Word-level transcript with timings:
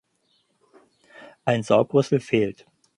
Ein 1.45 1.61
Saugrüssel 1.61 2.21
fehlt. 2.21 2.65